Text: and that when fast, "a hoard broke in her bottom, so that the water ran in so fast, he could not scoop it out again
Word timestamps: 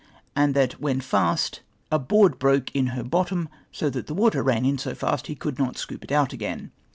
and 0.35 0.55
that 0.55 0.79
when 0.81 0.99
fast, 0.99 1.59
"a 1.91 1.99
hoard 1.99 2.39
broke 2.39 2.75
in 2.75 2.87
her 2.97 3.03
bottom, 3.03 3.47
so 3.71 3.87
that 3.87 4.07
the 4.07 4.15
water 4.15 4.41
ran 4.41 4.65
in 4.65 4.79
so 4.79 4.95
fast, 4.95 5.27
he 5.27 5.35
could 5.35 5.59
not 5.59 5.77
scoop 5.77 6.03
it 6.03 6.11
out 6.11 6.33
again 6.33 6.71